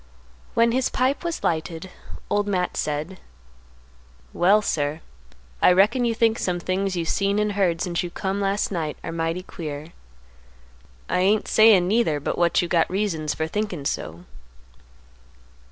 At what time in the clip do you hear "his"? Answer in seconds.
0.71-0.89